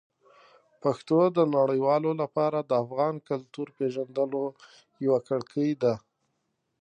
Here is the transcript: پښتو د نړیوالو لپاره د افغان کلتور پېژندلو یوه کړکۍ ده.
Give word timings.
پښتو 0.81 1.19
د 1.37 1.39
نړیوالو 1.57 2.11
لپاره 2.21 2.59
د 2.61 2.71
افغان 2.83 3.15
کلتور 3.29 3.67
پېژندلو 3.77 4.43
یوه 5.05 5.19
کړکۍ 5.27 5.71
ده. 5.81 5.93